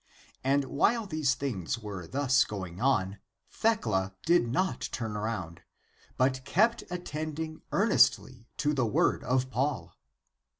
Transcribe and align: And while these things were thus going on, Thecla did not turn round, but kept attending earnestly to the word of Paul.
And 0.43 0.65
while 0.65 1.05
these 1.05 1.35
things 1.35 1.77
were 1.77 2.07
thus 2.07 2.43
going 2.43 2.81
on, 2.81 3.19
Thecla 3.51 4.15
did 4.25 4.47
not 4.47 4.89
turn 4.91 5.13
round, 5.13 5.61
but 6.17 6.43
kept 6.43 6.83
attending 6.89 7.61
earnestly 7.71 8.47
to 8.57 8.73
the 8.73 8.87
word 8.87 9.23
of 9.23 9.51
Paul. 9.51 9.93